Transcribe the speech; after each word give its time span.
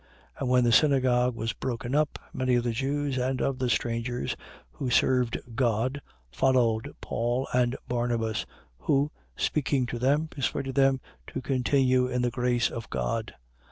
13:43. 0.37 0.39
And 0.41 0.49
when 0.49 0.63
the 0.63 0.71
synagogue 0.71 1.35
was 1.35 1.53
broken 1.53 1.93
up, 1.93 2.17
many 2.33 2.55
of 2.55 2.63
the 2.63 2.71
Jews 2.71 3.19
and 3.19 3.39
of 3.39 3.59
the 3.59 3.69
strangers 3.69 4.35
who 4.71 4.89
served 4.89 5.39
God 5.53 6.01
followed 6.31 6.95
Paul 7.01 7.47
and 7.53 7.77
Barnabas: 7.87 8.47
who, 8.79 9.11
speaking 9.35 9.85
to 9.85 9.99
them, 9.99 10.27
persuaded 10.27 10.73
them 10.73 11.01
to 11.27 11.39
continue 11.43 12.07
in 12.07 12.23
the 12.23 12.31
grace 12.31 12.71
of 12.71 12.89
God. 12.89 13.35